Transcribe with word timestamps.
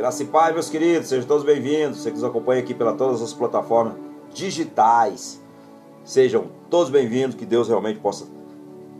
Graça 0.00 0.22
e 0.22 0.26
paz, 0.26 0.54
meus 0.54 0.70
queridos, 0.70 1.10
sejam 1.10 1.28
todos 1.28 1.44
bem-vindos. 1.44 1.98
Você 1.98 2.10
que 2.10 2.16
nos 2.16 2.24
acompanha 2.24 2.62
aqui 2.62 2.72
pelas 2.72 2.96
todas 2.96 3.20
as 3.20 3.34
plataformas 3.34 3.92
digitais, 4.32 5.38
sejam 6.02 6.46
todos 6.70 6.88
bem-vindos. 6.88 7.36
Que 7.36 7.44
Deus 7.44 7.68
realmente 7.68 8.00
possa 8.00 8.26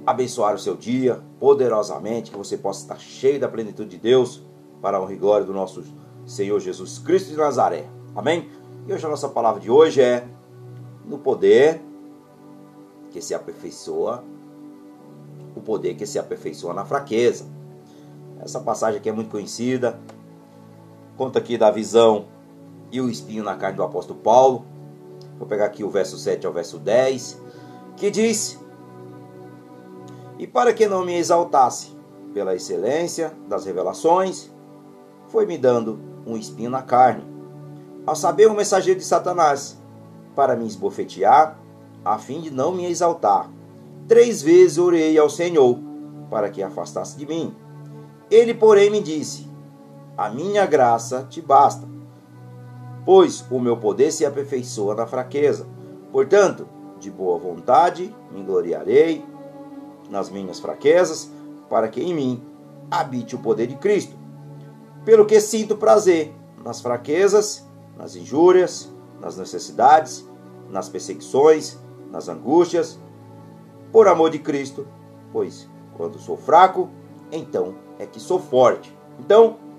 abençoar 0.05 0.55
o 0.55 0.59
seu 0.59 0.77
dia 0.77 1.19
poderosamente, 1.39 2.31
que 2.31 2.37
você 2.37 2.55
possa 2.55 2.83
estar 2.83 2.99
cheio 2.99 3.41
da 3.41 3.49
plenitude 3.49 3.89
de 3.89 3.97
Deus 3.97 4.43
para 4.83 4.99
a 4.99 5.01
honra 5.01 5.15
e 5.15 5.17
glória 5.17 5.47
do 5.47 5.55
nosso 5.55 5.83
Senhor 6.27 6.61
Jesus 6.61 6.99
Cristo 6.99 7.31
de 7.31 7.37
Nazaré. 7.39 7.87
Amém? 8.15 8.51
E 8.87 8.93
hoje 8.93 9.07
a 9.07 9.09
nossa 9.09 9.31
palavra 9.31 9.59
de 9.59 9.71
hoje 9.71 10.03
é 10.03 10.29
no 11.07 11.19
poder 11.19 11.81
que 13.11 13.23
se 13.23 13.33
aperfeiçoa, 13.33 14.23
o 15.57 15.63
poder 15.63 15.95
que 15.95 16.05
se 16.05 16.19
aperfeiçoa 16.19 16.75
na 16.75 16.85
fraqueza. 16.85 17.47
Essa 18.39 18.61
passagem 18.61 19.01
aqui 19.01 19.09
é 19.09 19.13
muito 19.13 19.31
conhecida. 19.31 19.99
Conta 21.21 21.39
aqui 21.39 21.59
da 21.59 21.71
visão 21.71 22.29
e 22.91 22.99
o 22.99 23.11
espinho 23.11 23.45
na 23.45 23.55
carne 23.55 23.77
do 23.77 23.83
apóstolo 23.83 24.19
Paulo. 24.21 24.65
Vou 25.39 25.47
pegar 25.47 25.67
aqui 25.67 25.85
o 25.85 25.91
verso 25.91 26.17
7 26.17 26.47
ao 26.47 26.53
verso 26.55 26.79
10, 26.79 27.39
que 27.95 28.11
diz: 28.11 28.59
E 30.39 30.47
para 30.47 30.73
que 30.73 30.89
não 30.89 31.05
me 31.05 31.15
exaltasse 31.15 31.95
pela 32.33 32.55
excelência 32.55 33.35
das 33.47 33.67
revelações, 33.67 34.51
foi 35.29 35.45
me 35.45 35.59
dando 35.59 36.01
um 36.27 36.39
espinho 36.39 36.71
na 36.71 36.81
carne, 36.81 37.23
ao 38.07 38.17
saber 38.17 38.47
o 38.47 38.55
mensageiro 38.55 38.99
de 38.99 39.05
Satanás, 39.05 39.79
para 40.35 40.57
me 40.57 40.67
esbofetear, 40.67 41.59
a 42.03 42.17
fim 42.17 42.41
de 42.41 42.51
não 42.51 42.73
me 42.73 42.87
exaltar. 42.87 43.51
Três 44.09 44.41
vezes 44.41 44.79
orei 44.79 45.19
ao 45.19 45.29
Senhor 45.29 45.79
para 46.31 46.49
que 46.49 46.63
afastasse 46.63 47.19
de 47.19 47.27
mim. 47.27 47.55
Ele, 48.31 48.55
porém, 48.55 48.89
me 48.89 49.03
disse: 49.03 49.50
A 50.21 50.29
minha 50.29 50.67
graça 50.67 51.27
te 51.31 51.41
basta, 51.41 51.89
pois 53.07 53.43
o 53.51 53.59
meu 53.59 53.79
poder 53.79 54.13
se 54.13 54.27
aperfeiçoa 54.27 54.95
na 54.95 55.07
fraqueza. 55.07 55.67
Portanto, 56.13 56.69
de 56.99 57.11
boa 57.11 57.39
vontade 57.39 58.15
me 58.31 58.43
gloriarei 58.43 59.25
nas 60.11 60.29
minhas 60.29 60.61
fraquezas, 60.61 61.33
para 61.71 61.89
que 61.89 62.03
em 62.03 62.13
mim 62.13 62.45
habite 62.91 63.35
o 63.35 63.39
poder 63.39 63.67
de 63.67 63.77
Cristo. 63.77 64.15
Pelo 65.07 65.25
que 65.25 65.41
sinto 65.41 65.75
prazer 65.79 66.35
nas 66.63 66.83
fraquezas, 66.83 67.67
nas 67.97 68.15
injúrias, 68.15 68.93
nas 69.23 69.39
necessidades, 69.39 70.29
nas 70.69 70.87
perseguições, 70.87 71.79
nas 72.11 72.29
angústias, 72.29 73.01
por 73.91 74.07
amor 74.07 74.29
de 74.29 74.39
Cristo, 74.39 74.87
pois 75.33 75.67
quando 75.97 76.19
sou 76.19 76.37
fraco, 76.37 76.91
então 77.33 77.75
é 77.99 78.05
que 78.05 78.21
sou 78.21 78.39
forte. 78.39 78.95
Então, 79.19 79.70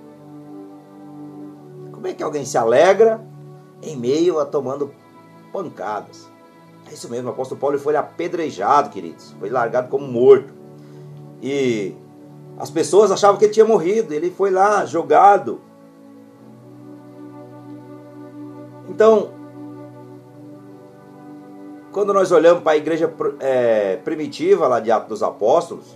como 2.01 2.11
é 2.11 2.15
que 2.15 2.23
alguém 2.23 2.43
se 2.43 2.57
alegra 2.57 3.21
em 3.79 3.95
meio 3.95 4.39
a 4.39 4.45
tomando 4.45 4.91
pancadas? 5.53 6.27
É 6.89 6.93
isso 6.95 7.07
mesmo, 7.07 7.29
o 7.29 7.31
apóstolo 7.31 7.61
Paulo 7.61 7.77
foi 7.77 7.95
apedrejado, 7.95 8.89
queridos, 8.89 9.35
foi 9.39 9.51
largado 9.51 9.87
como 9.87 10.07
morto. 10.07 10.51
E 11.43 11.95
as 12.57 12.71
pessoas 12.71 13.11
achavam 13.11 13.37
que 13.37 13.45
ele 13.45 13.53
tinha 13.53 13.65
morrido, 13.67 14.15
ele 14.15 14.31
foi 14.31 14.49
lá 14.49 14.83
jogado. 14.83 15.61
Então, 18.89 19.29
quando 21.91 22.11
nós 22.15 22.31
olhamos 22.31 22.63
para 22.63 22.71
a 22.71 22.77
igreja 22.77 23.13
é, 23.39 23.97
primitiva 23.97 24.67
lá 24.67 24.79
de 24.79 24.91
Atos 24.91 25.07
dos 25.07 25.21
Apóstolos, 25.23 25.95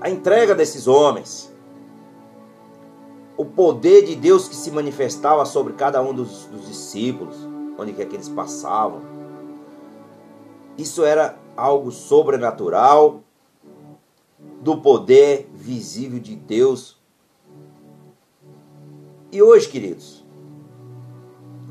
a 0.00 0.10
entrega 0.10 0.52
desses 0.52 0.88
homens, 0.88 1.54
o 3.36 3.44
poder 3.44 4.04
de 4.04 4.14
Deus 4.14 4.48
que 4.48 4.56
se 4.56 4.70
manifestava 4.70 5.44
sobre 5.44 5.74
cada 5.74 6.02
um 6.02 6.14
dos, 6.14 6.46
dos 6.46 6.66
discípulos, 6.66 7.36
onde 7.78 7.92
quer 7.92 8.06
que 8.06 8.16
eles 8.16 8.28
passavam, 8.28 9.02
isso 10.78 11.04
era 11.04 11.38
algo 11.56 11.90
sobrenatural 11.90 13.22
do 14.60 14.78
poder 14.78 15.48
visível 15.54 16.18
de 16.18 16.36
Deus. 16.36 16.98
E 19.32 19.42
hoje, 19.42 19.68
queridos, 19.68 20.24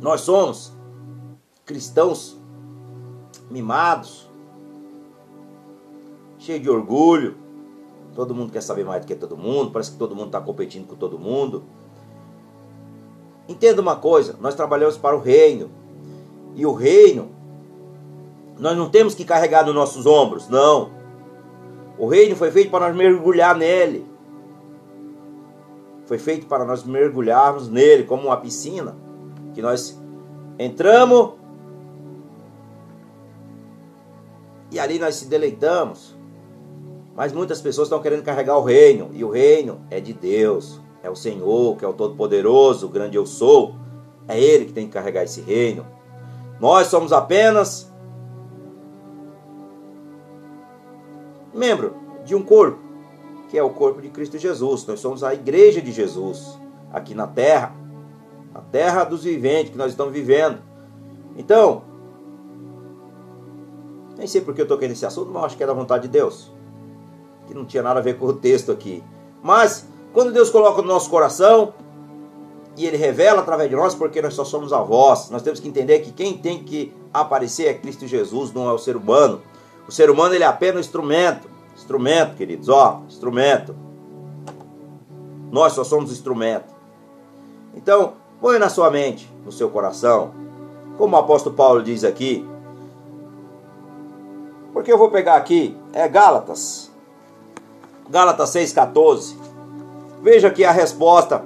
nós 0.01 0.21
somos 0.21 0.73
cristãos 1.65 2.39
mimados, 3.49 4.29
cheios 6.37 6.61
de 6.61 6.69
orgulho. 6.69 7.44
Todo 8.15 8.33
mundo 8.33 8.51
quer 8.51 8.61
saber 8.61 8.85
mais 8.85 9.01
do 9.01 9.07
que 9.07 9.13
todo 9.13 9.37
mundo, 9.37 9.71
parece 9.71 9.91
que 9.91 9.97
todo 9.97 10.15
mundo 10.15 10.27
está 10.27 10.39
competindo 10.39 10.87
com 10.87 10.95
todo 10.95 11.19
mundo. 11.19 11.65
Entenda 13.47 13.81
uma 13.81 13.97
coisa: 13.97 14.37
nós 14.39 14.55
trabalhamos 14.55 14.97
para 14.97 15.15
o 15.15 15.19
reino, 15.19 15.69
e 16.55 16.65
o 16.65 16.73
reino 16.73 17.29
nós 18.57 18.77
não 18.77 18.89
temos 18.89 19.13
que 19.13 19.25
carregar 19.25 19.65
nos 19.65 19.75
nossos 19.75 20.05
ombros, 20.05 20.47
não. 20.47 20.89
O 21.97 22.07
reino 22.07 22.35
foi 22.35 22.51
feito 22.51 22.71
para 22.71 22.87
nós 22.87 22.95
mergulhar 22.95 23.55
nele. 23.55 24.05
Foi 26.05 26.17
feito 26.17 26.45
para 26.45 26.63
nós 26.63 26.83
mergulharmos 26.83 27.67
nele 27.67 28.03
como 28.03 28.27
uma 28.27 28.37
piscina, 28.37 28.95
que 29.53 29.61
nós 29.61 29.99
entramos 30.57 31.33
e 34.71 34.79
ali 34.79 34.99
nós 34.99 35.15
se 35.15 35.25
deleitamos. 35.27 36.14
Mas 37.15 37.31
muitas 37.31 37.61
pessoas 37.61 37.87
estão 37.87 38.01
querendo 38.01 38.23
carregar 38.23 38.57
o 38.57 38.63
reino, 38.63 39.09
e 39.13 39.23
o 39.23 39.29
reino 39.29 39.79
é 39.89 40.01
de 40.01 40.11
Deus, 40.11 40.81
é 41.01 41.09
o 41.09 41.15
Senhor, 41.15 41.77
que 41.77 41.85
é 41.85 41.87
o 41.87 41.93
Todo-Poderoso, 41.93 42.87
o 42.87 42.89
grande 42.89 43.15
eu 43.15 43.25
sou. 43.25 43.75
É 44.27 44.39
Ele 44.39 44.65
que 44.65 44.73
tem 44.73 44.87
que 44.87 44.93
carregar 44.93 45.23
esse 45.23 45.39
reino. 45.39 45.85
Nós 46.59 46.87
somos 46.87 47.13
apenas 47.13 47.91
membro 51.53 51.95
de 52.25 52.35
um 52.35 52.43
corpo, 52.43 52.79
que 53.49 53.57
é 53.57 53.63
o 53.63 53.69
corpo 53.69 54.01
de 54.01 54.09
Cristo 54.09 54.37
Jesus. 54.37 54.85
Nós 54.85 54.99
somos 54.99 55.23
a 55.23 55.33
igreja 55.33 55.81
de 55.81 55.91
Jesus 55.91 56.59
aqui 56.91 57.13
na 57.13 57.27
terra, 57.27 57.73
na 58.53 58.61
terra 58.61 59.03
dos 59.03 59.23
viventes 59.23 59.71
que 59.71 59.77
nós 59.77 59.91
estamos 59.91 60.11
vivendo. 60.11 60.59
Então, 61.37 61.83
nem 64.17 64.27
sei 64.27 64.41
porque 64.41 64.61
eu 64.61 64.67
toquei 64.67 64.87
nesse 64.87 65.05
assunto, 65.05 65.29
mas 65.31 65.45
acho 65.45 65.57
que 65.57 65.63
é 65.63 65.67
da 65.67 65.73
vontade 65.73 66.03
de 66.03 66.09
Deus. 66.09 66.54
Que 67.47 67.53
não 67.53 67.65
tinha 67.65 67.83
nada 67.83 67.99
a 67.99 68.03
ver 68.03 68.17
com 68.17 68.25
o 68.25 68.33
texto 68.33 68.71
aqui. 68.71 69.03
Mas, 69.41 69.87
quando 70.13 70.31
Deus 70.31 70.49
coloca 70.49 70.81
no 70.81 70.87
nosso 70.87 71.09
coração, 71.09 71.73
e 72.77 72.85
Ele 72.85 72.97
revela 72.97 73.41
através 73.41 73.69
de 73.69 73.75
nós, 73.75 73.95
porque 73.95 74.21
nós 74.21 74.33
só 74.33 74.43
somos 74.43 74.73
a 74.73 74.81
voz, 74.81 75.29
nós 75.29 75.41
temos 75.41 75.59
que 75.59 75.67
entender 75.67 75.99
que 75.99 76.11
quem 76.11 76.37
tem 76.37 76.63
que 76.63 76.93
aparecer 77.13 77.67
é 77.67 77.73
Cristo 77.73 78.05
Jesus, 78.07 78.51
não 78.51 78.69
é 78.69 78.73
o 78.73 78.77
ser 78.77 78.97
humano. 78.97 79.41
O 79.87 79.91
ser 79.91 80.09
humano 80.09 80.33
ele 80.33 80.43
é 80.43 80.47
apenas 80.47 80.77
um 80.77 80.79
instrumento. 80.79 81.47
Instrumento, 81.75 82.35
queridos, 82.35 82.69
ó, 82.69 83.01
instrumento. 83.07 83.75
Nós 85.51 85.73
só 85.73 85.83
somos 85.83 86.11
instrumento. 86.11 86.73
Então, 87.75 88.13
põe 88.41 88.57
na 88.57 88.69
sua 88.69 88.89
mente, 88.89 89.31
no 89.45 89.51
seu 89.51 89.69
coração, 89.69 90.33
como 90.97 91.15
o 91.15 91.19
apóstolo 91.19 91.55
Paulo 91.55 91.83
diz 91.83 92.03
aqui, 92.03 92.47
porque 94.73 94.91
eu 94.91 94.97
vou 94.97 95.09
pegar 95.09 95.35
aqui, 95.35 95.77
é 95.93 96.05
Gálatas. 96.05 96.91
Gálatas 98.09 98.51
6,14. 98.51 99.35
Veja 100.21 100.47
aqui 100.47 100.63
a 100.63 100.71
resposta 100.71 101.43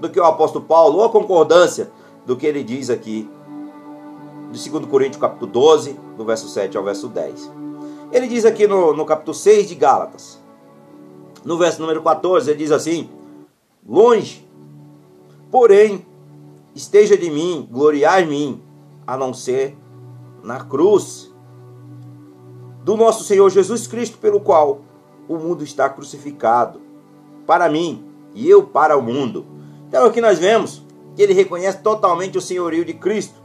do 0.00 0.10
que 0.10 0.20
o 0.20 0.24
apóstolo 0.24 0.64
Paulo, 0.64 0.98
ou 0.98 1.04
a 1.04 1.08
concordância 1.08 1.90
do 2.26 2.36
que 2.36 2.46
ele 2.46 2.62
diz 2.62 2.90
aqui. 2.90 3.28
De 4.50 4.70
2 4.70 4.86
Coríntios 4.86 5.20
capítulo 5.20 5.50
12, 5.50 5.98
do 6.16 6.24
verso 6.24 6.48
7 6.48 6.76
ao 6.76 6.84
verso 6.84 7.08
10. 7.08 7.50
Ele 8.12 8.28
diz 8.28 8.44
aqui 8.44 8.66
no, 8.66 8.94
no 8.94 9.06
capítulo 9.06 9.34
6 9.34 9.68
de 9.68 9.74
Gálatas, 9.74 10.42
no 11.44 11.56
verso 11.56 11.80
número 11.80 12.02
14, 12.02 12.50
ele 12.50 12.58
diz 12.58 12.70
assim: 12.70 13.08
Longe, 13.88 14.46
porém, 15.50 16.06
esteja 16.74 17.16
de 17.16 17.30
mim, 17.30 17.66
gloriar 17.70 18.22
em 18.22 18.26
mim, 18.26 18.62
a 19.06 19.16
não 19.16 19.32
ser 19.32 19.76
na 20.42 20.60
cruz 20.64 21.32
do 22.84 22.96
nosso 22.96 23.24
Senhor 23.24 23.48
Jesus 23.48 23.86
Cristo, 23.86 24.18
pelo 24.18 24.40
qual 24.40 24.80
o 25.34 25.38
mundo 25.38 25.62
está 25.64 25.88
crucificado 25.88 26.80
para 27.46 27.68
mim 27.68 28.04
e 28.34 28.48
eu 28.48 28.62
para 28.62 28.96
o 28.96 29.02
mundo. 29.02 29.44
Então 29.88 30.06
aqui 30.06 30.20
nós 30.20 30.38
vemos 30.38 30.82
que 31.14 31.22
ele 31.22 31.34
reconhece 31.34 31.78
totalmente 31.78 32.38
o 32.38 32.40
senhorio 32.40 32.84
de 32.84 32.94
Cristo. 32.94 33.40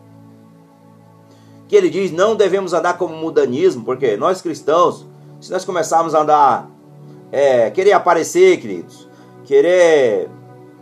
Que 1.67 1.75
ele 1.75 1.89
diz: 1.89 2.11
não 2.11 2.35
devemos 2.35 2.73
andar 2.73 2.97
como 2.97 3.15
mudanismo, 3.15 3.83
porque 3.83 4.15
nós 4.15 4.41
cristãos, 4.41 5.05
se 5.41 5.51
nós 5.51 5.65
começarmos 5.65 6.15
a 6.15 6.21
andar, 6.21 6.71
é, 7.31 7.69
querer 7.69 7.91
aparecer, 7.91 8.57
queridos, 8.59 9.07
querer 9.43 10.29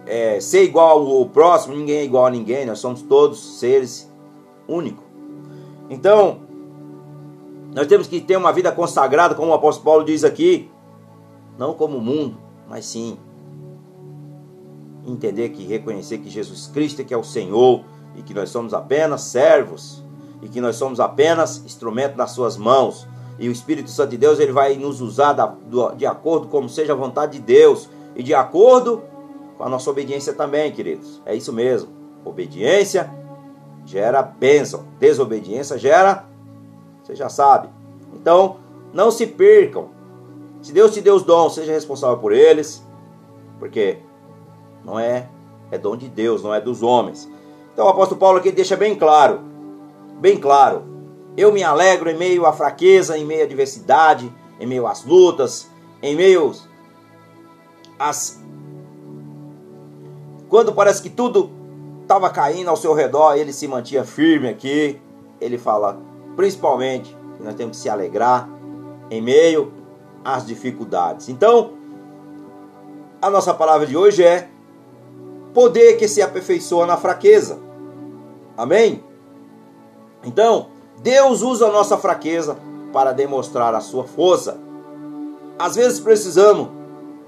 é, 0.05 0.39
ser 0.39 0.63
igual 0.63 0.99
ao 0.99 1.25
próximo, 1.25 1.75
ninguém 1.75 1.97
é 1.97 2.03
igual 2.03 2.27
a 2.27 2.29
ninguém, 2.29 2.65
nós 2.65 2.79
somos 2.79 3.01
todos 3.01 3.59
seres 3.59 4.11
únicos. 4.67 5.03
Então, 5.89 6.39
nós 7.73 7.87
temos 7.87 8.07
que 8.07 8.21
ter 8.21 8.37
uma 8.37 8.53
vida 8.53 8.71
consagrada, 8.71 9.35
como 9.35 9.51
o 9.51 9.53
apóstolo 9.53 9.85
Paulo 9.85 10.05
diz 10.05 10.23
aqui, 10.23 10.69
não 11.57 11.73
como 11.73 11.97
o 11.97 12.01
mundo, 12.01 12.37
mas 12.67 12.85
sim 12.85 13.17
entender 15.05 15.49
que 15.49 15.63
reconhecer 15.63 16.17
que 16.17 16.29
Jesus 16.29 16.67
Cristo 16.67 17.01
é 17.01 17.05
que 17.05 17.13
é 17.13 17.17
o 17.17 17.23
Senhor 17.23 17.83
e 18.15 18.23
que 18.23 18.33
nós 18.33 18.49
somos 18.49 18.73
apenas 18.73 19.21
servos 19.21 20.03
e 20.41 20.49
que 20.49 20.59
nós 20.59 20.75
somos 20.75 20.99
apenas 20.99 21.63
instrumento 21.65 22.15
nas 22.15 22.31
suas 22.31 22.57
mãos. 22.57 23.07
E 23.37 23.49
o 23.49 23.51
Espírito 23.51 23.89
Santo 23.89 24.11
de 24.11 24.17
Deus 24.17 24.39
ele 24.39 24.51
vai 24.51 24.75
nos 24.75 25.01
usar 25.01 25.33
da, 25.33 25.45
do, 25.45 25.91
de 25.93 26.05
acordo 26.05 26.47
como 26.47 26.69
seja 26.69 26.93
a 26.93 26.95
vontade 26.95 27.33
de 27.33 27.39
Deus 27.39 27.89
e 28.15 28.23
de 28.23 28.33
acordo 28.33 29.03
com 29.57 29.63
a 29.63 29.69
nossa 29.69 29.89
obediência 29.89 30.33
também, 30.33 30.71
queridos. 30.71 31.21
É 31.25 31.35
isso 31.35 31.51
mesmo. 31.51 31.89
Obediência 32.23 33.13
gera 33.85 34.21
bênção, 34.21 34.85
desobediência 34.99 35.77
gera, 35.77 36.25
você 37.03 37.15
já 37.15 37.29
sabe. 37.29 37.69
Então, 38.13 38.57
não 38.93 39.11
se 39.11 39.27
percam. 39.27 39.89
Se 40.65 40.73
Deus 40.73 40.95
te 40.95 40.99
deu 40.99 41.13
os 41.13 41.21
dons, 41.21 41.53
seja 41.53 41.71
responsável 41.71 42.17
por 42.17 42.33
eles, 42.33 42.83
porque 43.59 43.99
não 44.83 44.99
é 44.99 45.29
é 45.69 45.77
dom 45.77 45.95
de 45.95 46.09
Deus, 46.09 46.41
não 46.41 46.51
é 46.51 46.59
dos 46.59 46.81
homens. 46.81 47.29
Então 47.71 47.85
o 47.85 47.89
apóstolo 47.89 48.19
Paulo 48.19 48.39
aqui 48.39 48.51
deixa 48.51 48.75
bem 48.75 48.95
claro, 48.95 49.41
bem 50.19 50.39
claro. 50.39 50.83
Eu 51.37 51.53
me 51.53 51.63
alegro 51.63 52.09
em 52.09 52.17
meio 52.17 52.47
à 52.47 52.51
fraqueza, 52.51 53.15
em 53.15 53.23
meio 53.23 53.41
à 53.41 53.43
adversidade, 53.43 54.33
em 54.59 54.65
meio 54.65 54.87
às 54.87 55.05
lutas, 55.05 55.69
em 56.01 56.15
meio 56.15 56.51
às 57.99 58.41
quando 60.49 60.73
parece 60.73 60.99
que 60.99 61.11
tudo 61.11 61.51
estava 62.01 62.27
caindo 62.31 62.71
ao 62.71 62.75
seu 62.75 62.95
redor, 62.95 63.37
ele 63.37 63.53
se 63.53 63.67
mantinha 63.67 64.03
firme 64.03 64.49
aqui. 64.49 64.99
Ele 65.39 65.59
fala, 65.59 66.01
principalmente, 66.35 67.15
que 67.37 67.43
nós 67.43 67.53
temos 67.53 67.77
que 67.77 67.83
se 67.83 67.87
alegrar 67.87 68.49
em 69.11 69.21
meio 69.21 69.84
às 70.25 70.45
dificuldades. 70.45 71.29
Então, 71.29 71.73
a 73.21 73.29
nossa 73.29 73.53
palavra 73.53 73.85
de 73.85 73.95
hoje 73.95 74.23
é 74.23 74.49
poder 75.53 75.97
que 75.97 76.07
se 76.07 76.21
aperfeiçoa 76.21 76.87
na 76.87 76.97
fraqueza. 76.97 77.59
Amém? 78.57 79.03
Então, 80.23 80.67
Deus 81.01 81.43
usa 81.43 81.67
a 81.67 81.71
nossa 81.71 81.97
fraqueza 81.97 82.57
para 82.91 83.11
demonstrar 83.11 83.75
a 83.75 83.79
sua 83.79 84.03
força. 84.03 84.57
Às 85.59 85.75
vezes 85.75 85.99
precisamos 85.99 86.69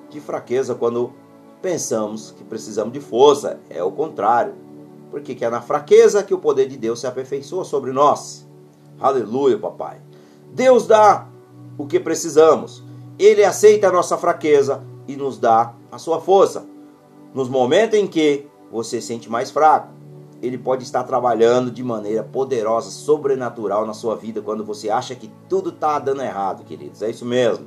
de 0.09 0.19
fraqueza 0.19 0.73
quando 0.73 1.13
pensamos 1.61 2.31
que 2.31 2.43
precisamos 2.43 2.91
de 2.91 2.99
força. 2.99 3.59
É 3.69 3.83
o 3.83 3.91
contrário. 3.91 4.55
Porque 5.11 5.37
é 5.43 5.49
na 5.49 5.61
fraqueza 5.61 6.23
que 6.23 6.33
o 6.33 6.37
poder 6.37 6.67
de 6.67 6.77
Deus 6.77 6.99
se 6.99 7.07
aperfeiçoa 7.07 7.63
sobre 7.63 7.91
nós. 7.91 8.45
Aleluia, 8.99 9.57
papai. 9.57 10.01
Deus 10.51 10.87
dá 10.87 11.27
o 11.77 11.85
que 11.85 11.99
precisamos. 11.99 12.83
Ele 13.17 13.43
aceita 13.43 13.87
a 13.87 13.91
nossa 13.91 14.17
fraqueza 14.17 14.83
e 15.07 15.15
nos 15.15 15.37
dá 15.37 15.73
a 15.91 15.97
sua 15.97 16.19
força. 16.19 16.65
Nos 17.33 17.49
momentos 17.49 17.97
em 17.97 18.07
que 18.07 18.47
você 18.71 19.01
se 19.01 19.07
sente 19.07 19.29
mais 19.29 19.51
fraco, 19.51 19.97
ele 20.41 20.57
pode 20.57 20.83
estar 20.83 21.03
trabalhando 21.03 21.71
de 21.71 21.83
maneira 21.83 22.23
poderosa, 22.23 22.91
sobrenatural 22.91 23.85
na 23.85 23.93
sua 23.93 24.15
vida 24.15 24.41
quando 24.41 24.63
você 24.63 24.89
acha 24.89 25.15
que 25.15 25.31
tudo 25.49 25.69
está 25.69 25.97
dando 25.97 26.21
errado, 26.21 26.63
queridos. 26.63 27.01
É 27.01 27.09
isso 27.09 27.25
mesmo. 27.25 27.65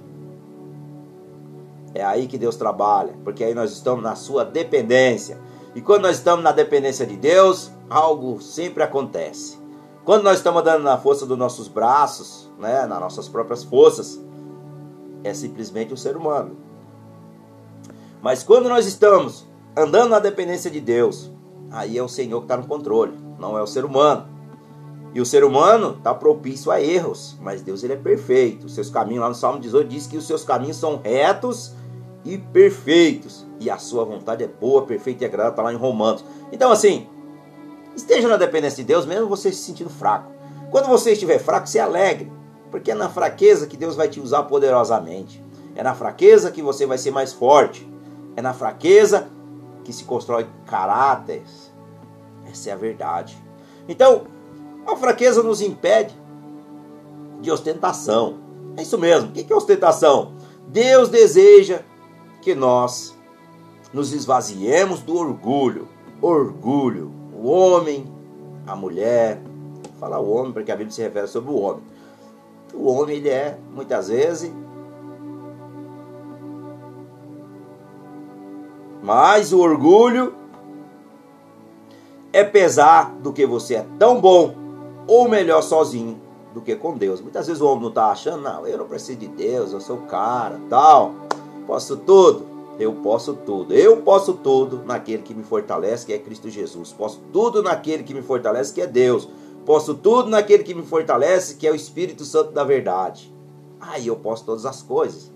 É 1.93 2.05
aí 2.05 2.29
que 2.29 2.39
Deus 2.39 2.55
trabalha, 2.55 3.15
porque 3.25 3.43
aí 3.43 3.55
nós 3.55 3.73
estamos 3.73 4.03
na 4.03 4.15
sua 4.15 4.45
dependência. 4.45 5.39
E 5.75 5.81
quando 5.81 6.03
nós 6.03 6.17
estamos 6.17 6.45
na 6.45 6.53
dependência 6.53 7.05
de 7.05 7.17
Deus, 7.17 7.73
algo 7.89 8.41
sempre 8.41 8.83
acontece. 8.83 9.59
Quando 10.05 10.23
nós 10.23 10.39
estamos 10.39 10.61
andando 10.63 10.83
na 10.83 10.97
força 10.97 11.27
dos 11.27 11.37
nossos 11.37 11.67
braços, 11.69 12.51
né, 12.59 12.87
nas 12.87 13.01
nossas 13.01 13.29
próprias 13.29 13.65
forças, 13.65 14.21
é 15.25 15.35
simplesmente 15.35 15.93
o 15.93 15.97
ser 15.97 16.17
humano. 16.17 16.57
Mas 18.23 18.43
quando 18.43 18.69
nós 18.69 18.87
estamos 18.87 19.47
andando 19.77 20.11
na 20.11 20.19
dependência 20.19 20.71
de 20.71 20.81
Deus, 20.81 21.31
aí 21.71 21.97
é 21.97 22.03
o 22.03 22.09
Senhor 22.09 22.41
que 22.41 22.45
está 22.45 22.57
no 22.57 22.67
controle, 22.67 23.17
não 23.39 23.57
é 23.57 23.63
o 23.63 23.67
ser 23.67 23.85
humano. 23.85 24.29
E 25.13 25.21
o 25.21 25.27
ser 25.27 25.43
humano 25.43 25.97
está 25.99 26.15
propício 26.15 26.71
a 26.71 26.81
erros, 26.81 27.37
mas 27.41 27.63
Deus 27.63 27.83
ele 27.83 27.95
é 27.95 27.97
perfeito. 27.97 28.67
Os 28.67 28.75
seus 28.75 28.91
caminhos, 28.91 29.23
lá 29.23 29.29
no 29.29 29.35
Salmo 29.35 29.59
18, 29.59 29.89
diz 29.89 30.07
que 30.07 30.17
os 30.17 30.27
seus 30.27 30.45
caminhos 30.45 30.77
são 30.77 31.01
retos 31.03 31.73
e 32.25 32.39
perfeitos. 32.39 33.45
E 33.59 33.69
a 33.69 33.77
sua 33.77 34.05
vontade 34.05 34.45
é 34.45 34.47
boa, 34.47 34.83
perfeita 34.83 35.25
e 35.25 35.27
agradável, 35.27 35.53
está 35.53 35.63
lá 35.63 35.73
em 35.73 35.77
Romanos. 35.77 36.25
Então, 36.53 36.71
assim, 36.71 37.09
esteja 37.97 38.29
na 38.29 38.37
dependência 38.37 38.77
de 38.77 38.85
Deus, 38.85 39.05
mesmo 39.05 39.29
você 39.29 39.51
se 39.51 39.59
sentindo 39.59 39.91
fraco. 39.91 40.31
Quando 40.71 40.87
você 40.87 41.13
estiver 41.13 41.41
fraco, 41.41 41.69
se 41.69 41.81
alegre, 41.81 42.31
porque 42.71 42.91
é 42.91 42.95
na 42.95 43.09
fraqueza 43.09 43.67
que 43.67 43.77
Deus 43.77 43.97
vai 43.97 44.09
te 44.09 44.21
usar 44.21 44.45
poderosamente. 44.45 45.43
É 45.75 45.83
na 45.83 45.95
fraqueza 45.95 46.51
que 46.51 46.63
você 46.63 46.87
vai 46.87 46.99
ser 46.99 47.11
mais 47.11 47.33
forte. 47.33 47.89
É 48.37 48.43
na 48.43 48.53
fraqueza 48.53 49.29
que 49.85 49.93
se 49.93 50.05
constrói 50.05 50.47
caráter. 50.67 51.43
Essa 52.49 52.71
é 52.71 52.73
a 52.73 52.77
verdade. 52.77 53.37
Então, 53.89 54.23
a 54.87 54.97
fraqueza 54.97 55.43
nos 55.43 55.61
impede 55.61 56.15
de 57.41 57.51
ostentação. 57.51 58.39
É 58.77 58.83
isso 58.83 58.99
mesmo. 58.99 59.31
O 59.31 59.33
que 59.33 59.53
é 59.53 59.57
ostentação? 59.57 60.33
Deus 60.69 61.09
deseja 61.09 61.81
que 62.41 62.55
nós 62.55 63.17
nos 63.93 64.13
esvaziemos 64.13 65.01
do 65.01 65.17
orgulho. 65.17 65.89
Orgulho. 66.21 67.13
O 67.35 67.49
homem, 67.49 68.07
a 68.67 68.77
mulher. 68.77 69.43
Vou 69.43 69.99
falar 69.99 70.21
o 70.21 70.31
homem 70.31 70.53
porque 70.53 70.71
a 70.71 70.77
Bíblia 70.77 70.95
se 70.95 71.03
refere 71.03 71.27
sobre 71.27 71.51
o 71.51 71.59
homem. 71.59 71.83
O 72.73 72.89
homem, 72.89 73.17
ele 73.17 73.29
é, 73.29 73.59
muitas 73.73 74.09
vezes, 74.09 74.53
Mas 79.03 79.53
o 79.53 79.61
orgulho 79.61 80.35
é 82.33 82.45
pesar 82.45 83.13
do 83.17 83.33
que 83.33 83.47
você 83.47 83.77
é 83.77 83.87
tão 83.99 84.21
bom 84.21 84.55
ou 85.07 85.29
melhor 85.29 85.63
sozinho 85.63 86.21
do 86.55 86.61
que 86.61 86.77
com 86.77 86.97
Deus. 86.97 87.21
Muitas 87.21 87.47
vezes 87.47 87.63
o 87.63 87.67
homem 87.67 87.83
não 87.83 87.89
está 87.89 88.11
achando, 88.11 88.43
não, 88.43 88.67
eu 88.67 88.79
não 88.79 88.87
preciso 88.87 89.19
de 89.19 89.29
Deus, 89.29 89.73
eu 89.73 89.81
sou 89.81 89.97
o 89.97 90.03
cara, 90.03 90.61
tal, 90.69 91.15
posso 91.67 91.97
tudo. 91.97 92.51
Eu 92.79 92.95
posso 92.95 93.35
tudo. 93.35 93.75
Eu 93.75 93.99
posso 93.99 94.33
tudo 94.33 94.83
naquele 94.87 95.23
que 95.23 95.35
me 95.35 95.43
fortalece, 95.43 96.07
que 96.07 96.15
é 96.15 96.19
Cristo 96.19 96.49
Jesus. 96.49 96.93
Posso 96.93 97.21
tudo 97.31 97.63
naquele 97.63 98.03
que 98.03 98.15
me 98.15 98.23
fortalece, 98.23 98.73
que 98.73 98.81
é 98.81 98.87
Deus. 98.87 99.29
Posso 99.71 99.95
tudo 99.95 100.29
naquele 100.29 100.65
que 100.65 100.75
me 100.75 100.83
fortalece, 100.83 101.55
que 101.55 101.65
é 101.65 101.71
o 101.71 101.77
Espírito 101.77 102.25
Santo 102.25 102.51
da 102.51 102.65
verdade. 102.65 103.33
Aí 103.81 104.09
eu 104.09 104.17
posso 104.17 104.45
todas 104.45 104.67
as 104.67 104.83
coisas, 104.83 105.31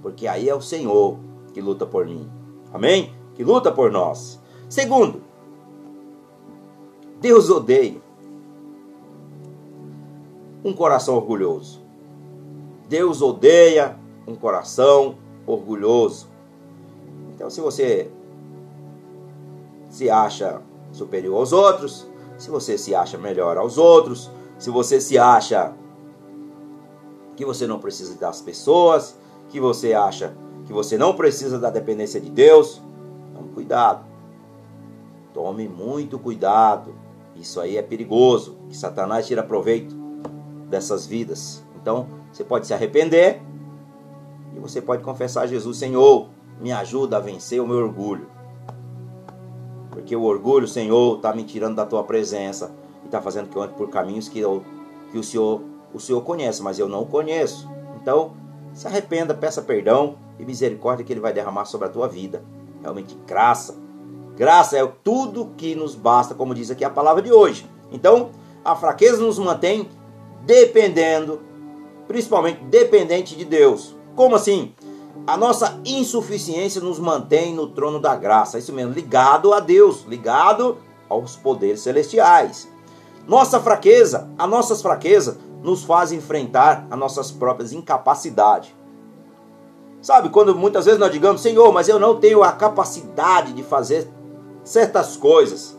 porque 0.00 0.26
aí 0.26 0.48
é 0.48 0.54
o 0.54 0.60
Senhor 0.62 1.18
que 1.52 1.60
luta 1.60 1.84
por 1.84 2.06
mim. 2.06 2.26
Amém? 2.72 3.12
Que 3.34 3.44
luta 3.44 3.70
por 3.70 3.92
nós. 3.92 4.40
Segundo, 4.70 5.20
Deus 7.20 7.50
odeia 7.50 8.00
um 10.64 10.72
coração 10.72 11.16
orgulhoso. 11.16 11.82
Deus 12.88 13.20
odeia 13.20 13.98
um 14.26 14.34
coração 14.34 15.16
orgulhoso. 15.46 16.26
Então, 17.34 17.50
se 17.50 17.60
você 17.60 18.10
se 19.90 20.08
acha 20.08 20.62
superior 20.90 21.36
aos 21.36 21.52
outros, 21.52 22.13
se 22.36 22.50
você 22.50 22.76
se 22.76 22.94
acha 22.94 23.16
melhor 23.16 23.56
aos 23.56 23.78
outros, 23.78 24.30
se 24.58 24.70
você 24.70 25.00
se 25.00 25.18
acha 25.18 25.72
que 27.36 27.44
você 27.44 27.66
não 27.66 27.78
precisa 27.78 28.18
das 28.18 28.40
pessoas, 28.40 29.18
que 29.48 29.60
você 29.60 29.92
acha 29.92 30.34
que 30.66 30.72
você 30.72 30.96
não 30.96 31.14
precisa 31.14 31.58
da 31.58 31.70
dependência 31.70 32.20
de 32.20 32.30
Deus, 32.30 32.80
tome 33.34 33.50
cuidado. 33.50 34.04
Tome 35.32 35.68
muito 35.68 36.18
cuidado. 36.18 36.94
Isso 37.34 37.60
aí 37.60 37.76
é 37.76 37.82
perigoso, 37.82 38.56
que 38.68 38.76
Satanás 38.76 39.26
tira 39.26 39.42
proveito 39.42 39.94
dessas 40.68 41.04
vidas. 41.04 41.64
Então, 41.80 42.06
você 42.32 42.44
pode 42.44 42.66
se 42.66 42.72
arrepender 42.72 43.42
e 44.56 44.60
você 44.60 44.80
pode 44.80 45.02
confessar 45.02 45.42
a 45.42 45.46
Jesus, 45.46 45.76
Senhor, 45.76 46.28
me 46.60 46.72
ajuda 46.72 47.16
a 47.16 47.20
vencer 47.20 47.60
o 47.60 47.66
meu 47.66 47.78
orgulho. 47.78 48.28
Porque 50.04 50.14
o 50.14 50.22
orgulho, 50.22 50.68
Senhor, 50.68 51.16
está 51.16 51.32
me 51.32 51.44
tirando 51.44 51.76
da 51.76 51.86
tua 51.86 52.04
presença 52.04 52.74
e 53.02 53.06
está 53.06 53.22
fazendo 53.22 53.48
que 53.48 53.56
eu 53.56 53.62
ande 53.62 53.72
por 53.72 53.88
caminhos 53.88 54.28
que, 54.28 54.38
eu, 54.38 54.62
que 55.10 55.16
o 55.16 55.24
Senhor 55.24 55.62
o 55.94 55.98
Senhor 55.98 56.20
conhece, 56.20 56.60
mas 56.60 56.78
eu 56.78 56.86
não 56.86 57.06
conheço. 57.06 57.70
Então, 58.02 58.32
se 58.74 58.86
arrependa, 58.86 59.32
peça 59.32 59.62
perdão 59.62 60.16
e 60.38 60.44
misericórdia 60.44 61.04
que 61.06 61.12
Ele 61.12 61.20
vai 61.20 61.32
derramar 61.32 61.64
sobre 61.64 61.86
a 61.86 61.90
tua 61.90 62.06
vida. 62.06 62.44
Realmente, 62.82 63.16
graça. 63.26 63.76
Graça 64.36 64.76
é 64.76 64.86
tudo 65.02 65.52
que 65.56 65.74
nos 65.74 65.94
basta, 65.94 66.34
como 66.34 66.54
diz 66.54 66.70
aqui 66.70 66.84
a 66.84 66.90
palavra 66.90 67.22
de 67.22 67.32
hoje. 67.32 67.66
Então, 67.90 68.30
a 68.62 68.76
fraqueza 68.76 69.22
nos 69.22 69.38
mantém 69.38 69.88
dependendo, 70.44 71.40
principalmente 72.06 72.62
dependente 72.64 73.34
de 73.34 73.44
Deus. 73.46 73.96
Como 74.14 74.34
assim? 74.34 74.74
A 75.26 75.36
nossa 75.36 75.80
insuficiência 75.84 76.80
nos 76.80 76.98
mantém 76.98 77.54
no 77.54 77.68
trono 77.68 77.98
da 77.98 78.14
graça, 78.14 78.58
isso 78.58 78.72
mesmo, 78.72 78.92
ligado 78.92 79.52
a 79.52 79.60
Deus, 79.60 80.04
ligado 80.06 80.78
aos 81.08 81.36
poderes 81.36 81.80
celestiais. 81.80 82.68
Nossa 83.26 83.58
fraqueza, 83.58 84.28
as 84.36 84.48
nossas 84.48 84.82
fraquezas 84.82 85.38
nos 85.62 85.82
fazem 85.82 86.18
enfrentar 86.18 86.86
as 86.90 86.98
nossas 86.98 87.30
próprias 87.30 87.72
incapacidades. 87.72 88.74
Sabe, 90.02 90.28
quando 90.28 90.54
muitas 90.54 90.84
vezes 90.84 91.00
nós 91.00 91.10
digamos, 91.10 91.40
Senhor, 91.40 91.72
mas 91.72 91.88
eu 91.88 91.98
não 91.98 92.20
tenho 92.20 92.42
a 92.42 92.52
capacidade 92.52 93.54
de 93.54 93.62
fazer 93.62 94.06
certas 94.62 95.16
coisas. 95.16 95.78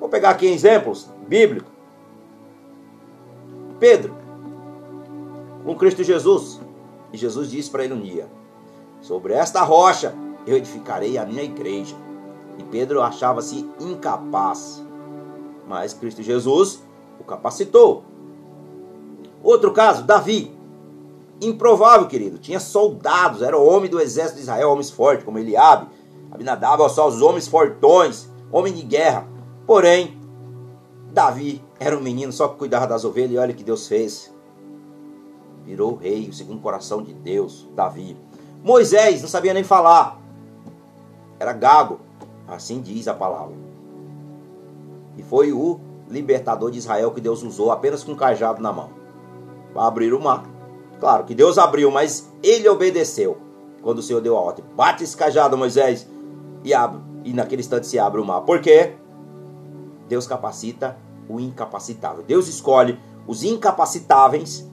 Vou 0.00 0.08
pegar 0.08 0.30
aqui 0.30 0.46
exemplos 0.46 1.08
bíblicos. 1.28 1.70
Pedro, 3.78 4.16
com 5.64 5.76
Cristo 5.76 6.02
Jesus. 6.02 6.60
E 7.12 7.16
Jesus 7.16 7.48
disse 7.48 7.70
para 7.70 7.84
ele 7.84 7.94
um 7.94 8.00
dia: 8.00 8.28
Sobre 9.02 9.34
esta 9.34 9.62
rocha 9.62 10.14
eu 10.46 10.56
edificarei 10.56 11.18
a 11.18 11.26
minha 11.26 11.42
igreja. 11.42 11.94
E 12.56 12.62
Pedro 12.62 13.02
achava-se 13.02 13.68
incapaz. 13.80 14.82
Mas 15.68 15.92
Cristo 15.92 16.22
Jesus 16.22 16.82
o 17.20 17.24
capacitou. 17.24 18.04
Outro 19.42 19.72
caso, 19.72 20.04
Davi. 20.04 20.56
Improvável, 21.40 22.06
querido. 22.06 22.38
Tinha 22.38 22.60
soldados, 22.60 23.42
era 23.42 23.58
o 23.58 23.66
homem 23.66 23.90
do 23.90 24.00
exército 24.00 24.36
de 24.36 24.42
Israel, 24.42 24.70
homens 24.70 24.90
fortes, 24.90 25.24
como 25.24 25.38
Eliabe, 25.38 25.88
Abinadab, 26.30 26.88
só 26.88 27.08
os 27.08 27.20
homens 27.20 27.48
fortões, 27.48 28.30
homem 28.52 28.72
de 28.72 28.82
guerra. 28.82 29.26
Porém, 29.66 30.16
Davi 31.12 31.62
era 31.80 31.96
um 31.96 32.00
menino 32.00 32.32
só 32.32 32.46
que 32.46 32.58
cuidava 32.58 32.86
das 32.86 33.04
ovelhas 33.04 33.32
e 33.32 33.38
olha 33.38 33.52
o 33.52 33.56
que 33.56 33.64
Deus 33.64 33.88
fez. 33.88 34.32
Virou 35.64 35.96
rei, 35.96 36.28
o 36.28 36.32
segundo 36.32 36.60
coração 36.60 37.02
de 37.02 37.12
Deus, 37.12 37.68
Davi. 37.74 38.16
Moisés 38.62 39.20
não 39.20 39.28
sabia 39.28 39.52
nem 39.52 39.64
falar. 39.64 40.20
Era 41.38 41.52
gago, 41.52 42.00
assim 42.46 42.80
diz 42.80 43.08
a 43.08 43.14
palavra. 43.14 43.54
E 45.16 45.22
foi 45.22 45.52
o 45.52 45.80
libertador 46.08 46.70
de 46.70 46.78
Israel 46.78 47.10
que 47.10 47.20
Deus 47.20 47.42
usou 47.42 47.72
apenas 47.72 48.04
com 48.04 48.12
um 48.12 48.16
cajado 48.16 48.62
na 48.62 48.72
mão 48.72 48.90
para 49.72 49.86
abrir 49.86 50.14
o 50.14 50.20
mar. 50.20 50.44
Claro 51.00 51.24
que 51.24 51.34
Deus 51.34 51.58
abriu, 51.58 51.90
mas 51.90 52.30
ele 52.42 52.68
obedeceu. 52.68 53.38
Quando 53.82 53.98
o 53.98 54.02
Senhor 54.02 54.20
deu 54.20 54.36
a 54.36 54.40
ordem, 54.40 54.64
bate 54.76 55.02
esse 55.02 55.16
cajado, 55.16 55.58
Moisés, 55.58 56.06
e 56.62 56.72
abre. 56.72 57.00
E 57.24 57.32
naquele 57.32 57.62
instante 57.62 57.86
se 57.88 57.98
abre 57.98 58.20
o 58.20 58.24
mar. 58.24 58.42
Por 58.42 58.60
quê? 58.60 58.94
Deus 60.08 60.26
capacita 60.26 60.96
o 61.28 61.40
incapacitável. 61.40 62.22
Deus 62.22 62.46
escolhe 62.46 62.98
os 63.26 63.42
incapacitáveis 63.42 64.70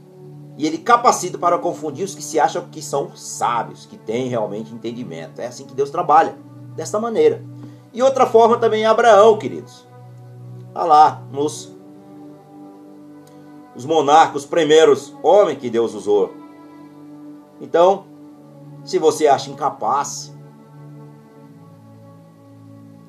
e 0.60 0.68
ele 0.68 0.78
capacita 0.78 1.38
para 1.38 1.58
confundir 1.58 2.04
os 2.04 2.13
que 2.13 2.22
se 2.22 2.38
acham 2.38 2.68
que 2.70 2.82
são 2.82 3.16
sábios, 3.16 3.86
que 3.86 3.98
têm 3.98 4.28
realmente 4.28 4.74
entendimento. 4.74 5.39
É 5.39 5.48
assim 5.48 5.66
que 5.66 5.74
Deus 5.74 5.89
trabalha, 5.89 6.36
desta 6.75 7.00
maneira. 7.00 7.42
E 7.94 8.04
outra 8.04 8.25
forma 8.25 8.58
também 8.58 8.84
é 8.84 8.86
Abraão, 8.86 9.38
queridos. 9.38 9.88
Olha 10.75 10.84
lá, 10.84 11.24
nos 11.32 11.74
os 13.74 13.86
monarcas, 13.86 14.42
os 14.42 14.46
primeiros 14.46 15.16
homens 15.24 15.60
que 15.60 15.70
Deus 15.70 15.94
usou. 15.94 16.34
Então, 17.62 18.04
se 18.84 19.00
você 19.00 19.28
acha 19.28 19.50
incapaz, 19.50 20.36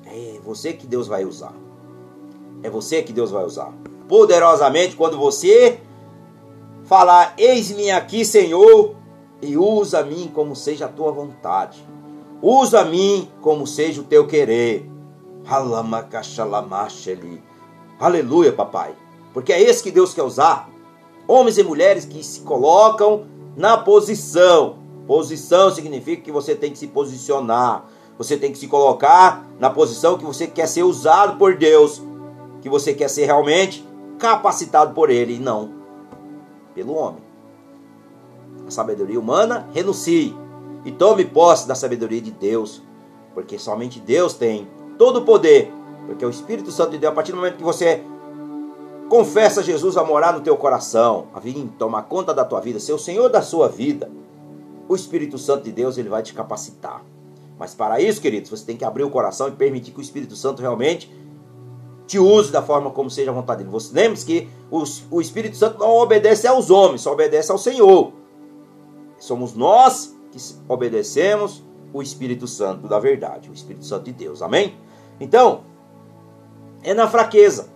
é 0.05 0.39
você 0.41 0.71
que 0.71 0.87
Deus 0.87 1.05
vai 1.05 1.25
usar. 1.25 1.53
É 2.63 2.69
você 2.69 3.03
que 3.03 3.11
Deus 3.11 3.29
vai 3.29 3.43
usar. 3.43 3.73
Poderosamente, 4.07 4.95
quando 4.95 5.17
você 5.17 5.81
falar: 6.91 7.35
Eis-me 7.37 7.89
aqui, 7.89 8.25
Senhor, 8.25 8.95
e 9.41 9.55
usa-me 9.55 10.27
como 10.35 10.53
seja 10.53 10.87
a 10.87 10.89
tua 10.89 11.09
vontade. 11.09 11.87
Usa-me 12.41 13.31
como 13.39 13.65
seja 13.65 14.01
o 14.01 14.03
teu 14.03 14.27
querer. 14.27 14.91
Aleluia, 17.97 18.51
papai. 18.51 18.93
Porque 19.33 19.53
é 19.53 19.61
esse 19.61 19.81
que 19.81 19.89
Deus 19.89 20.13
quer 20.13 20.23
usar. 20.23 20.69
Homens 21.25 21.57
e 21.57 21.63
mulheres 21.63 22.03
que 22.03 22.21
se 22.21 22.41
colocam 22.41 23.23
na 23.55 23.77
posição. 23.77 24.75
Posição 25.07 25.71
significa 25.71 26.21
que 26.21 26.31
você 26.31 26.55
tem 26.55 26.73
que 26.73 26.77
se 26.77 26.87
posicionar. 26.87 27.85
Você 28.17 28.35
tem 28.35 28.51
que 28.51 28.57
se 28.57 28.67
colocar 28.67 29.47
na 29.57 29.69
posição 29.69 30.17
que 30.17 30.25
você 30.25 30.45
quer 30.45 30.67
ser 30.67 30.83
usado 30.83 31.37
por 31.37 31.55
Deus. 31.55 32.01
Que 32.61 32.67
você 32.67 32.93
quer 32.93 33.09
ser 33.09 33.27
realmente 33.27 33.87
capacitado 34.19 34.93
por 34.93 35.09
Ele. 35.09 35.35
E 35.35 35.39
não 35.39 35.80
pelo 36.73 36.93
homem. 36.93 37.21
A 38.67 38.71
sabedoria 38.71 39.19
humana, 39.19 39.67
renuncie. 39.73 40.35
E 40.83 40.91
tome 40.91 41.25
posse 41.25 41.67
da 41.67 41.75
sabedoria 41.75 42.21
de 42.21 42.31
Deus. 42.31 42.81
Porque 43.33 43.59
somente 43.59 43.99
Deus 43.99 44.33
tem 44.33 44.67
todo 44.97 45.17
o 45.17 45.25
poder. 45.25 45.71
Porque 46.05 46.25
o 46.25 46.29
Espírito 46.29 46.71
Santo 46.71 46.91
de 46.91 46.97
Deus, 46.97 47.11
a 47.11 47.15
partir 47.15 47.31
do 47.31 47.37
momento 47.37 47.57
que 47.57 47.63
você 47.63 48.03
Confessa 49.11 49.61
Jesus 49.61 49.97
a 49.97 50.05
morar 50.05 50.31
no 50.31 50.39
teu 50.39 50.55
coração, 50.55 51.27
a 51.33 51.39
vir 51.41 51.69
tomar 51.77 52.03
conta 52.03 52.33
da 52.33 52.45
tua 52.45 52.61
vida, 52.61 52.79
ser 52.79 52.93
o 52.93 52.97
Senhor 52.97 53.27
da 53.27 53.41
sua 53.41 53.67
vida. 53.67 54.09
O 54.87 54.95
Espírito 54.95 55.37
Santo 55.37 55.65
de 55.65 55.71
Deus 55.73 55.97
ele 55.97 56.07
vai 56.07 56.23
te 56.23 56.33
capacitar. 56.33 57.03
Mas 57.59 57.75
para 57.75 57.99
isso, 57.99 58.21
queridos, 58.21 58.49
você 58.49 58.63
tem 58.63 58.77
que 58.77 58.85
abrir 58.85 59.03
o 59.03 59.09
coração 59.09 59.49
e 59.49 59.51
permitir 59.51 59.91
que 59.91 59.99
o 59.99 60.01
Espírito 60.01 60.33
Santo 60.33 60.61
realmente 60.61 61.13
te 62.11 62.19
use 62.19 62.51
da 62.51 62.61
forma 62.61 62.91
como 62.91 63.09
seja 63.09 63.31
a 63.31 63.33
vontade 63.33 63.59
dele. 63.59 63.71
Você 63.71 63.93
lembre-se 63.93 64.25
que 64.25 64.49
o, 64.69 64.83
o 65.09 65.21
Espírito 65.21 65.55
Santo 65.55 65.79
não 65.79 65.91
obedece 65.91 66.45
aos 66.45 66.69
homens, 66.69 66.99
só 66.99 67.13
obedece 67.13 67.49
ao 67.53 67.57
Senhor. 67.57 68.11
Somos 69.17 69.53
nós 69.53 70.13
que 70.29 70.37
obedecemos 70.67 71.63
o 71.93 72.01
Espírito 72.01 72.47
Santo 72.47 72.85
da 72.85 72.99
verdade, 72.99 73.49
o 73.49 73.53
Espírito 73.53 73.85
Santo 73.85 74.03
de 74.03 74.11
Deus. 74.11 74.41
Amém? 74.41 74.75
Então, 75.21 75.61
é 76.83 76.93
na 76.93 77.07
fraqueza 77.07 77.69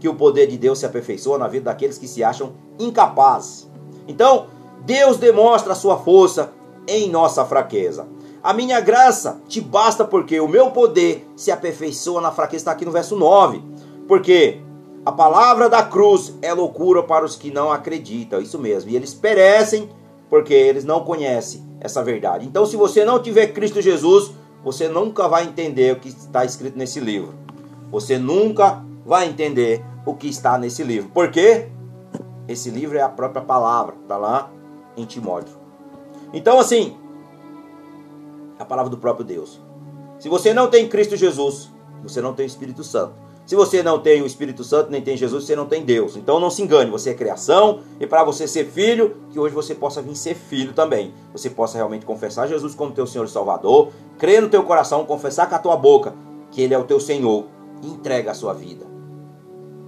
que 0.00 0.08
o 0.08 0.16
poder 0.16 0.48
de 0.48 0.58
Deus 0.58 0.80
se 0.80 0.86
aperfeiçoa 0.86 1.38
na 1.38 1.46
vida 1.46 1.66
daqueles 1.66 1.96
que 1.96 2.08
se 2.08 2.24
acham 2.24 2.54
incapazes. 2.76 3.70
Então, 4.08 4.48
Deus 4.84 5.16
demonstra 5.16 5.74
a 5.74 5.76
sua 5.76 5.96
força 5.96 6.52
em 6.88 7.08
nossa 7.08 7.44
fraqueza. 7.44 8.08
A 8.42 8.54
minha 8.54 8.80
graça 8.80 9.40
te 9.48 9.60
basta 9.60 10.04
porque 10.04 10.40
o 10.40 10.48
meu 10.48 10.70
poder 10.70 11.28
se 11.36 11.50
aperfeiçoa 11.50 12.20
na 12.20 12.32
fraqueza. 12.32 12.62
Está 12.62 12.72
aqui 12.72 12.84
no 12.84 12.92
verso 12.92 13.16
9. 13.16 13.62
Porque 14.08 14.60
a 15.04 15.12
palavra 15.12 15.68
da 15.68 15.82
cruz 15.82 16.34
é 16.40 16.52
loucura 16.52 17.02
para 17.02 17.24
os 17.24 17.36
que 17.36 17.50
não 17.50 17.70
acreditam. 17.70 18.40
Isso 18.40 18.58
mesmo. 18.58 18.90
E 18.90 18.96
eles 18.96 19.12
perecem 19.12 19.88
porque 20.30 20.54
eles 20.54 20.84
não 20.84 21.04
conhecem 21.04 21.68
essa 21.80 22.02
verdade. 22.02 22.46
Então, 22.46 22.64
se 22.64 22.76
você 22.76 23.04
não 23.04 23.18
tiver 23.18 23.48
Cristo 23.48 23.82
Jesus, 23.82 24.30
você 24.64 24.88
nunca 24.88 25.28
vai 25.28 25.44
entender 25.44 25.92
o 25.92 26.00
que 26.00 26.08
está 26.08 26.44
escrito 26.44 26.78
nesse 26.78 27.00
livro. 27.00 27.34
Você 27.90 28.18
nunca 28.18 28.82
vai 29.04 29.28
entender 29.28 29.84
o 30.06 30.14
que 30.14 30.28
está 30.28 30.56
nesse 30.56 30.82
livro. 30.82 31.10
Por 31.10 31.30
quê? 31.30 31.68
Esse 32.46 32.70
livro 32.70 32.96
é 32.96 33.02
a 33.02 33.08
própria 33.08 33.42
palavra, 33.42 33.94
está 34.02 34.16
lá 34.16 34.50
em 34.96 35.04
Timóteo. 35.04 35.54
Então, 36.32 36.58
assim, 36.58 36.96
a 38.60 38.64
palavra 38.64 38.90
do 38.90 38.98
próprio 38.98 39.24
Deus. 39.24 39.60
Se 40.18 40.28
você 40.28 40.54
não 40.54 40.68
tem 40.68 40.88
Cristo 40.88 41.16
Jesus, 41.16 41.70
você 42.02 42.20
não 42.20 42.34
tem 42.34 42.46
o 42.46 42.46
Espírito 42.46 42.84
Santo. 42.84 43.14
Se 43.46 43.56
você 43.56 43.82
não 43.82 43.98
tem 43.98 44.22
o 44.22 44.26
Espírito 44.26 44.62
Santo, 44.62 44.92
nem 44.92 45.02
tem 45.02 45.16
Jesus, 45.16 45.44
você 45.44 45.56
não 45.56 45.66
tem 45.66 45.84
Deus. 45.84 46.14
Então 46.14 46.38
não 46.38 46.50
se 46.50 46.62
engane, 46.62 46.88
você 46.90 47.10
é 47.10 47.14
criação 47.14 47.80
e 47.98 48.06
para 48.06 48.22
você 48.22 48.46
ser 48.46 48.66
filho, 48.66 49.16
que 49.30 49.40
hoje 49.40 49.52
você 49.54 49.74
possa 49.74 50.00
vir 50.00 50.14
ser 50.14 50.34
filho 50.34 50.72
também. 50.72 51.12
Você 51.32 51.50
possa 51.50 51.76
realmente 51.76 52.06
confessar 52.06 52.46
Jesus 52.46 52.76
como 52.76 52.92
teu 52.92 53.06
Senhor 53.06 53.24
e 53.24 53.30
Salvador, 53.30 53.90
crer 54.18 54.40
no 54.40 54.48
teu 54.48 54.62
coração, 54.62 55.04
confessar 55.04 55.48
com 55.48 55.56
a 55.56 55.58
tua 55.58 55.76
boca 55.76 56.14
que 56.52 56.62
Ele 56.62 56.74
é 56.74 56.78
o 56.78 56.84
teu 56.84 57.00
Senhor 57.00 57.46
e 57.82 57.88
entrega 57.88 58.30
a 58.30 58.34
sua 58.34 58.52
vida 58.52 58.90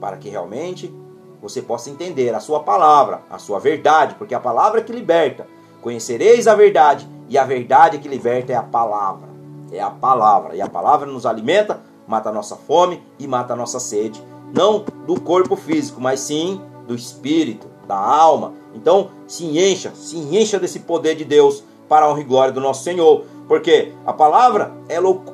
para 0.02 0.16
que 0.16 0.28
realmente 0.28 0.92
você 1.40 1.62
possa 1.62 1.88
entender 1.88 2.34
a 2.34 2.40
sua 2.40 2.58
palavra, 2.58 3.22
a 3.30 3.38
sua 3.38 3.60
verdade, 3.60 4.16
porque 4.16 4.34
a 4.34 4.40
palavra 4.40 4.80
é 4.80 4.82
que 4.82 4.92
liberta. 4.92 5.46
Conhecereis 5.80 6.48
a 6.48 6.56
verdade, 6.56 7.08
e 7.32 7.38
a 7.38 7.44
verdade 7.44 7.96
que 7.96 8.08
liberta 8.08 8.52
é 8.52 8.56
a 8.56 8.62
palavra. 8.62 9.26
É 9.72 9.80
a 9.80 9.88
palavra. 9.88 10.54
E 10.54 10.60
a 10.60 10.68
palavra 10.68 11.06
nos 11.06 11.24
alimenta, 11.24 11.80
mata 12.06 12.28
a 12.28 12.32
nossa 12.32 12.56
fome 12.56 13.02
e 13.18 13.26
mata 13.26 13.54
a 13.54 13.56
nossa 13.56 13.80
sede. 13.80 14.22
Não 14.52 14.84
do 15.06 15.18
corpo 15.18 15.56
físico, 15.56 15.98
mas 15.98 16.20
sim 16.20 16.60
do 16.86 16.94
espírito, 16.94 17.66
da 17.88 17.96
alma. 17.96 18.52
Então, 18.74 19.12
se 19.26 19.46
encha, 19.58 19.92
se 19.94 20.18
encha 20.18 20.60
desse 20.60 20.80
poder 20.80 21.14
de 21.14 21.24
Deus 21.24 21.64
para 21.88 22.04
a 22.04 22.10
honra 22.10 22.20
e 22.20 22.24
glória 22.24 22.52
do 22.52 22.60
nosso 22.60 22.84
Senhor. 22.84 23.24
Porque 23.48 23.94
a 24.04 24.12
palavra 24.12 24.70
é 24.86 25.00
louco. 25.00 25.32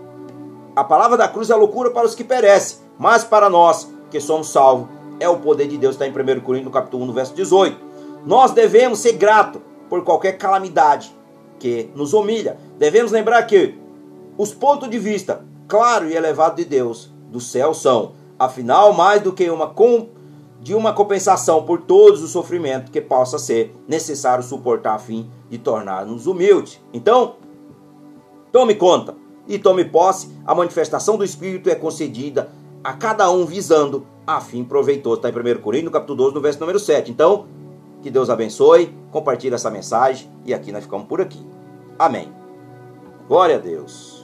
A 0.77 0.85
palavra 0.85 1.17
da 1.17 1.27
cruz 1.27 1.51
é 1.51 1.57
loucura 1.57 1.91
para 1.91 2.07
os 2.07 2.15
que 2.15 2.23
perecem, 2.23 2.79
mas 2.97 3.25
para 3.25 3.51
nós 3.51 3.93
que 4.09 4.21
somos 4.21 4.51
salvos. 4.51 4.87
É 5.19 5.29
o 5.29 5.39
poder 5.39 5.67
de 5.67 5.77
Deus, 5.77 5.97
está 5.97 6.07
em 6.07 6.13
1 6.13 6.43
Coríntios, 6.43 6.73
capítulo 6.73 7.03
1, 7.03 7.07
no 7.07 7.13
verso 7.13 7.35
18. 7.35 7.77
Nós 8.25 8.53
devemos 8.53 9.01
ser 9.01 9.15
gratos 9.15 9.61
por 9.89 10.05
qualquer 10.05 10.39
calamidade 10.39 11.18
que 11.59 11.91
nos 11.95 12.13
humilha. 12.13 12.57
Devemos 12.79 13.13
lembrar 13.13 13.43
que 13.43 13.75
os 14.37 14.53
pontos 14.55 14.89
de 14.89 14.99
vista 14.99 15.45
claro 15.67 16.09
e 16.09 16.15
elevado 16.15 16.57
de 16.57 16.65
Deus 16.65 17.13
do 17.31 17.41
céu 17.41 17.75
são, 17.75 18.13
afinal, 18.39 18.93
mais 18.93 19.21
do 19.21 19.33
que 19.33 19.49
uma 19.51 19.75
de 20.61 20.75
uma 20.75 20.93
compensação 20.93 21.63
por 21.63 21.83
todos 21.83 22.23
os 22.23 22.31
sofrimentos 22.31 22.91
que 22.91 23.01
possa 23.01 23.39
ser 23.39 23.75
necessário 23.87 24.43
suportar 24.43 24.95
a 24.95 24.99
fim 24.99 25.31
de 25.49 25.59
tornar-nos 25.59 26.27
humildes. 26.27 26.81
Então, 26.93 27.37
tome 28.51 28.75
conta 28.75 29.15
e 29.47 29.59
tome 29.59 29.85
posse, 29.85 30.29
a 30.45 30.55
manifestação 30.55 31.17
do 31.17 31.25
Espírito 31.25 31.71
é 31.71 31.75
concedida 31.75 32.51
a 32.83 32.93
cada 32.93 33.31
um 33.31 33.47
visando 33.47 34.07
a 34.27 34.41
fim 34.41 34.65
proveitoso. 34.65 35.17
Está 35.17 35.31
em 35.31 35.33
1 35.33 35.61
Coríntios, 35.61 35.93
capítulo 35.93 36.19
12, 36.19 36.35
no 36.35 36.41
verso 36.41 36.61
número 36.61 36.79
7. 36.79 37.11
Então, 37.11 37.47
que 38.03 38.11
Deus 38.11 38.31
abençoe, 38.31 38.95
compartilhe 39.11 39.55
essa 39.55 39.71
mensagem 39.71 40.31
e 40.45 40.55
aqui 40.55 40.73
nós 40.73 40.85
ficamos 40.85 41.07
por 41.07 41.21
aqui. 41.21 41.45
Amém. 41.99 42.33
Glória 43.27 43.57
a 43.57 43.59
Deus. 43.59 44.18